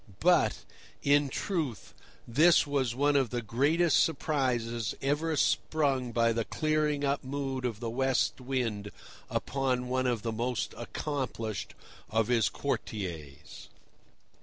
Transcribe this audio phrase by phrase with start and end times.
[0.19, 0.65] But,
[1.03, 1.93] in truth,
[2.27, 7.79] this was one of the greatest surprises ever sprung by the clearing up mood of
[7.79, 8.89] the West Wind
[9.29, 11.75] upon one of the most accomplished
[12.09, 13.69] of his courtiers.